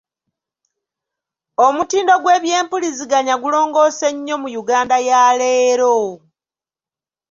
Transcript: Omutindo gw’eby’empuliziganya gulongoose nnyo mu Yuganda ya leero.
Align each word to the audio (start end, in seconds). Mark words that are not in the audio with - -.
Omutindo 1.65 2.13
gw’eby’empuliziganya 2.21 3.35
gulongoose 3.41 4.07
nnyo 4.15 4.35
mu 4.41 4.47
Yuganda 4.55 4.97
ya 5.07 5.23
leero. 5.39 5.97